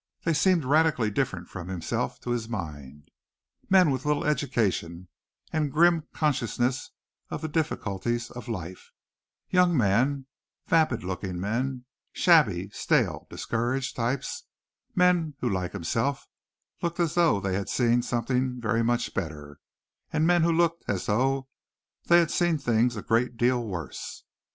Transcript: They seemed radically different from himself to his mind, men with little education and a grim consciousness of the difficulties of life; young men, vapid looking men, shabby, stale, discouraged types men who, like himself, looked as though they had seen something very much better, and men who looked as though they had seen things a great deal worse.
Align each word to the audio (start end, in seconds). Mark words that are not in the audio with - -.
They 0.23 0.33
seemed 0.33 0.65
radically 0.65 1.11
different 1.11 1.47
from 1.47 1.67
himself 1.67 2.19
to 2.21 2.31
his 2.31 2.49
mind, 2.49 3.11
men 3.69 3.91
with 3.91 4.03
little 4.03 4.25
education 4.25 5.09
and 5.53 5.65
a 5.65 5.69
grim 5.69 6.07
consciousness 6.11 6.89
of 7.29 7.43
the 7.43 7.47
difficulties 7.47 8.31
of 8.31 8.47
life; 8.47 8.93
young 9.51 9.77
men, 9.77 10.25
vapid 10.65 11.03
looking 11.03 11.39
men, 11.39 11.85
shabby, 12.13 12.69
stale, 12.71 13.27
discouraged 13.29 13.95
types 13.95 14.45
men 14.95 15.35
who, 15.39 15.47
like 15.47 15.73
himself, 15.73 16.25
looked 16.81 16.99
as 16.99 17.13
though 17.13 17.39
they 17.39 17.53
had 17.53 17.69
seen 17.69 18.01
something 18.01 18.59
very 18.59 18.83
much 18.83 19.13
better, 19.13 19.59
and 20.11 20.25
men 20.25 20.41
who 20.41 20.51
looked 20.51 20.83
as 20.87 21.05
though 21.05 21.47
they 22.07 22.17
had 22.17 22.31
seen 22.31 22.57
things 22.57 22.95
a 22.95 23.03
great 23.03 23.37
deal 23.37 23.63
worse. 23.63 24.23